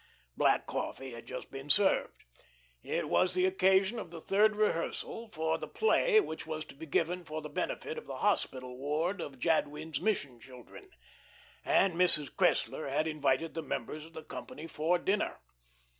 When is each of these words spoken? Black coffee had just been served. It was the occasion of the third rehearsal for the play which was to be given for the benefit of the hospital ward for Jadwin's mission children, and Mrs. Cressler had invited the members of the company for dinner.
Black 0.35 0.65
coffee 0.65 1.11
had 1.11 1.27
just 1.27 1.51
been 1.51 1.69
served. 1.69 2.23
It 2.81 3.07
was 3.07 3.35
the 3.35 3.45
occasion 3.45 3.99
of 3.99 4.09
the 4.09 4.19
third 4.19 4.55
rehearsal 4.55 5.29
for 5.29 5.59
the 5.59 5.67
play 5.67 6.19
which 6.19 6.47
was 6.47 6.65
to 6.65 6.75
be 6.75 6.87
given 6.87 7.23
for 7.23 7.39
the 7.39 7.49
benefit 7.49 7.99
of 7.99 8.07
the 8.07 8.15
hospital 8.15 8.79
ward 8.79 9.21
for 9.21 9.29
Jadwin's 9.37 10.01
mission 10.01 10.39
children, 10.39 10.89
and 11.63 11.93
Mrs. 11.93 12.31
Cressler 12.35 12.89
had 12.89 13.07
invited 13.07 13.53
the 13.53 13.61
members 13.61 14.03
of 14.03 14.13
the 14.13 14.23
company 14.23 14.65
for 14.65 14.97
dinner. 14.97 15.39